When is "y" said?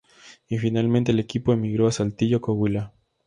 0.47-0.57